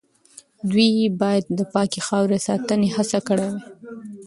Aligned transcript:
دوی 0.69 0.89
باید 1.21 1.45
د 1.59 1.59
پاکې 1.73 1.99
خاورې 2.07 2.37
د 2.39 2.43
ساتنې 2.47 2.89
هڅه 2.95 3.19
کړې 3.27 3.47
وای. 3.51 3.59